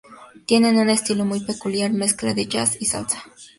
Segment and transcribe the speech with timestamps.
[0.47, 3.21] Tienen un estilo muy peculiar, mezcla de jazz y salsa.